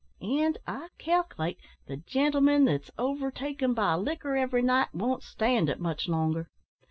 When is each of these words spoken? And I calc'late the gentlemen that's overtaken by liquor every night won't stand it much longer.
And 0.23 0.57
I 0.65 0.87
calc'late 0.97 1.59
the 1.85 1.95
gentlemen 1.97 2.65
that's 2.65 2.89
overtaken 2.97 3.75
by 3.75 3.93
liquor 3.93 4.35
every 4.35 4.63
night 4.63 4.87
won't 4.95 5.21
stand 5.21 5.69
it 5.69 5.79
much 5.79 6.07
longer. 6.07 6.49